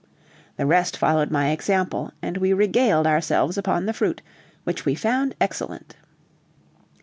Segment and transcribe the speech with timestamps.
[0.57, 4.23] The rest followed my example, and we regaled ourselves upon the fruit,
[4.63, 5.95] which we found excellent.